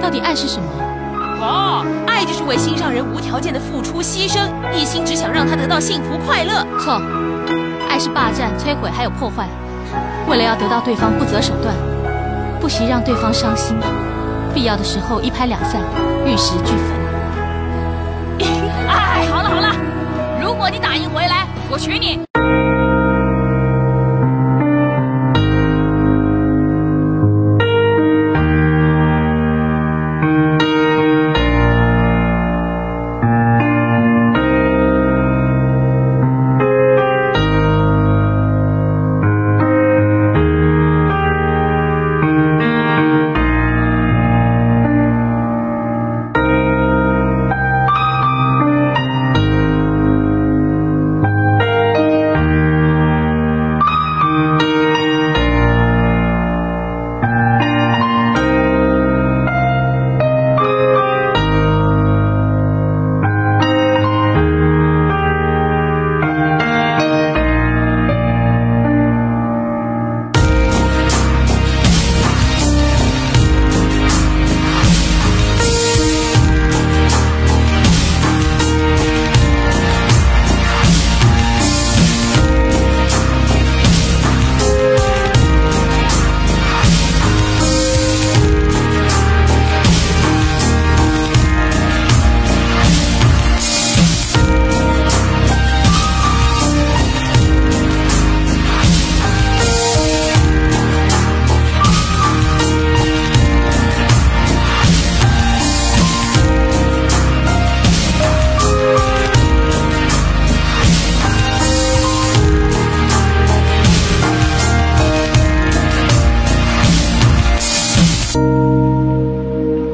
[0.00, 0.68] 到底爱是什么？
[1.40, 6.66] 哦，爱就是为心上人无条件的付出牺牲，一心只想让他得到幸福快乐。
[6.80, 7.00] 错，
[7.88, 9.46] 爱是霸占、摧毁还有破坏，
[10.28, 11.74] 为了要得到对方不择手段，
[12.60, 13.76] 不惜让对方伤心，
[14.52, 15.80] 必要的时候一拍两散，
[16.26, 18.48] 玉石俱焚。
[18.88, 19.74] 哎，好了好了，
[20.40, 22.27] 如果你打赢回来，我娶你。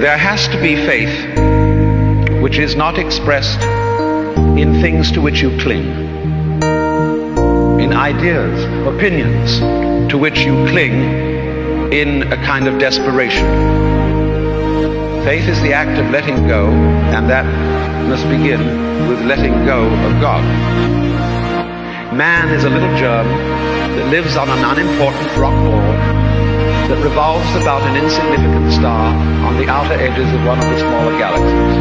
[0.00, 1.12] There has to be faith
[2.40, 3.60] which is not expressed
[4.58, 5.84] in things to which you cling,
[7.78, 9.58] in ideas, opinions
[10.10, 13.44] to which you cling in a kind of desperation.
[15.22, 17.44] Faith is the act of letting go, and that
[18.08, 20.42] must begin with letting go of God.
[22.16, 26.19] Man is a little germ that lives on an unimportant rock ball
[26.90, 29.14] that revolves about an insignificant star
[29.46, 31.76] on the outer edges of one of the smaller galaxies.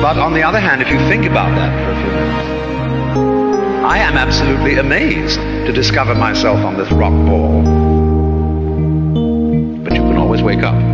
[0.00, 3.98] But on the other hand, if you think about that for a few minutes, I
[3.98, 7.62] am absolutely amazed to discover myself on this rock ball.
[9.84, 10.93] But you can always wake up.